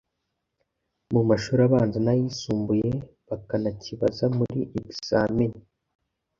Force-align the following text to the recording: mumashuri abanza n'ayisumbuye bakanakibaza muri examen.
mumashuri 1.11 1.61
abanza 1.67 1.97
n'ayisumbuye 2.01 2.89
bakanakibaza 3.27 4.25
muri 4.37 4.59
examen. 4.79 5.51